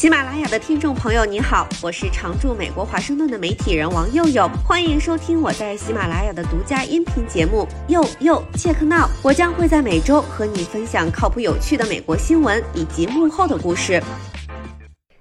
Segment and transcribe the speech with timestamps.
[0.00, 9.06] 喜马拉雅的听众朋友，你好，我是常驻美国华盛顿的媒体人王佑佑，欢迎收听我在喜马拉雅的独家音频节目《佑佑切克闹》。
[9.22, 14.02] 我将会在每周和你分享靠谱有趣的美国新闻以及幕后的故事。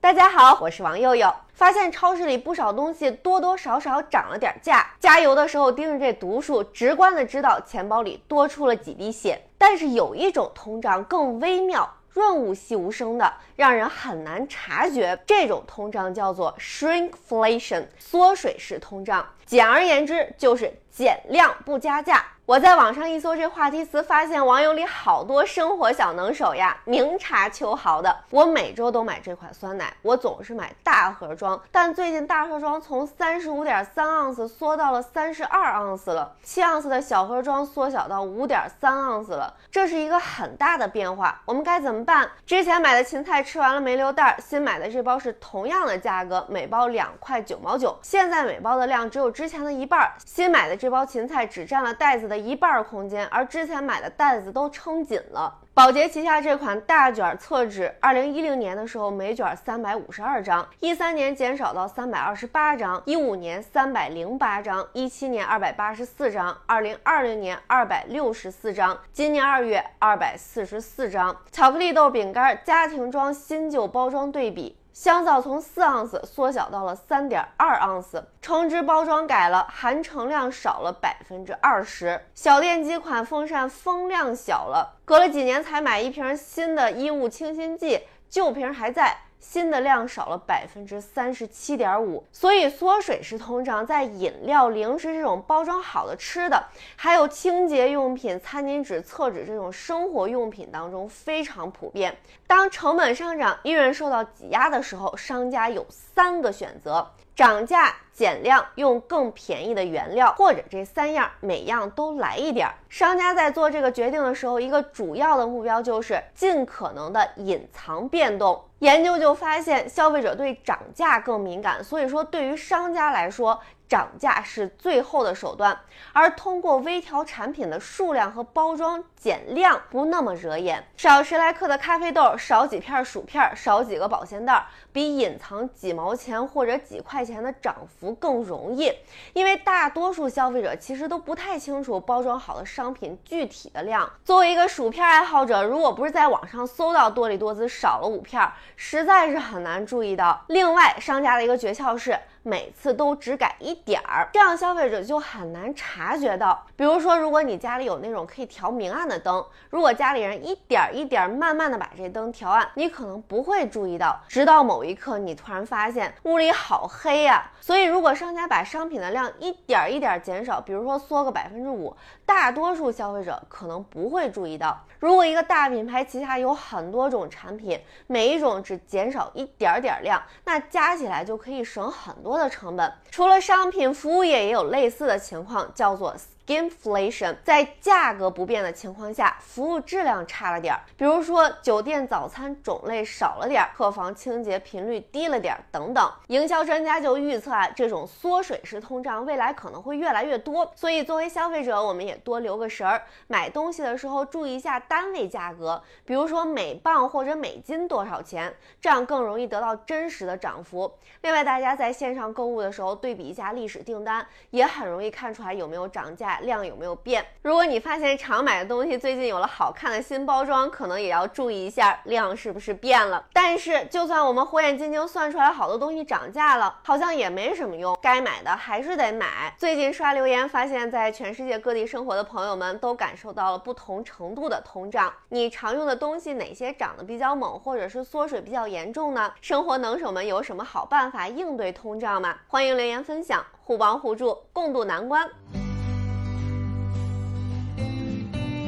[0.00, 1.30] 大家好，我是王佑佑。
[1.52, 9.38] 发现超市里不少东西多多少少涨了点价，加油的时候盯着这读数，直观的知道钱包里多出了几滴血。
[9.58, 11.86] 但是有一种通胀更微妙。
[12.12, 15.18] 润物细无声的，让人很难察觉。
[15.26, 19.26] 这种通胀叫做 shrinkflation，缩水式通胀。
[19.46, 22.24] 简而言之，就是减量不加价。
[22.52, 28.14] 我在网上一搜这话题词，发现网友里好多生活小能手呀，明察秋毫的。
[28.28, 41.40] 我每周都买这款酸奶，我总是买大盒装，但最近大盒装从三十五点三盎司缩到了三十二盎司了，七盎司的小盒装缩小到五点三盎司了，这是一个很大的变化。
[41.46, 42.30] 我们该怎么办？
[42.44, 55.58] 之前买的芹菜吃完了没留袋，新买的这包是同样的价格，每包两块九毛九，现在每包的量只有之前的一半，新买的这包芹菜只占了袋子的一半空间，而之前买的袋子都撑紧了。
[55.74, 71.34] 宝洁旗下这款大卷厕纸，二零一零年的时候每卷三百五十二张，一三年减少到三百二十八张，一五年三百零八张，一七年二百八十四张，二零二零年二百六十四张，今年二月二百四十四张。
[71.50, 74.76] 巧克力豆饼干家庭装新旧包装对比。
[74.92, 82.20] 香皂从四盎司缩小到了三点二盎司，橙汁包装改了，含橙量少了百分之二十。
[82.34, 89.16] 小电机款风扇风量小了，隔了几年才买一瓶新的衣物清新剂，旧瓶还在。
[89.42, 96.64] 新的量少了百分之三十七点五，所以缩水式通胀在饮料、零食这种包装好的吃的，
[96.96, 102.16] 还有清洁用品、餐巾纸、厕纸这种生活用品当中非常普遍。
[102.46, 107.04] 当成本上涨、利润受到挤压的时候，商家有三个选择。
[107.34, 112.74] 涨价减量，用更便宜的原料，或者这三样每样都来一点儿。
[112.90, 118.62] 商家在做这个决定的时候，一个主要的目标就是尽可能的隐藏变动。
[118.82, 123.60] 研究就发现，消费者对涨价更敏感，所以说对于商家来说。
[123.92, 125.78] 涨价是最后的手段，
[126.14, 130.82] 而通过微调产品的数量和包装减量不那么惹眼。
[130.96, 134.64] 少十来克的咖啡豆，少几片薯片，少几个保鲜袋，
[134.94, 138.90] 比隐藏几毛钱或者几块钱的涨幅更容易。
[139.34, 144.10] 因为大多数消费者其实都不太清楚包装好的商品具体的量。
[144.24, 150.42] 作为一个薯片爱好者，如果不是在网上搜到多利多滋少了五片，实在是很难注意到。
[150.48, 152.18] 另外，商家的一个诀窍是。
[152.42, 156.66] 每次都只改一点儿，这样消费者就很难察觉到。
[156.76, 167.50] 比如说，如果你家里有那种可以调明暗的灯，如果家里人一点一点慢慢的把这灯调暗，你可能不会注意到，直到某一刻你突然发现屋里好黑呀。
[167.60, 174.84] 所以，如果商家把商品的量一点一点减少，比如说缩个百分之五，大多数消费者可能不会注意到。
[174.98, 182.42] 如果一个大品牌旗下有很多种产品，每一种只减少一点点量，那加起来就可以省很多多。
[182.42, 186.12] 的成本，除了商品，服务业也有类似的情况，叫做。
[186.52, 196.12] Inflation 在价格不变的情况下，服务质量差了点儿，比如说酒店早餐种类少了点儿，客房清洁频率低了点儿等等。
[196.26, 200.70] 营销专家就预测啊，这种缩水式通胀未来可能会越来越多。
[200.76, 210.92] 所以作为消费者，我们也多留个神儿，买东西的时候注意一下单位价格，比如说每磅或者每斤多少钱，这样更容易得到真实的涨幅。
[211.22, 216.40] 另外，大家在线上购物的时候对比一下历史订单，也很容易看出来有没有涨价。
[216.42, 217.24] 量有没有变？
[217.42, 223.24] 如果你发现常买的东西最近有了好看的新包装，可能也要注意一下量是不是变了。
[223.32, 229.54] 但是，就算我们火眼金睛算出来好多东西涨价了，好像也没什么用，该买的还是得买。
[229.56, 235.12] 最近刷留言发现，在全世界各地生活的朋友们都感受到了不同程度的通胀。
[235.28, 239.32] 你常用的东西哪些涨得比较猛，或者是缩水比较严重呢？
[239.40, 242.36] 生活能手们有什么好办法应对通胀吗？
[242.48, 245.61] 欢迎留言分享，互帮互助，共度难关。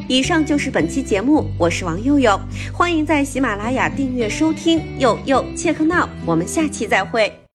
[0.07, 2.39] 以上就是本期节目，我是王佑佑，
[2.73, 7.44] 欢迎在喜马拉雅订阅收听，佑佑切克闹，我们下期再会。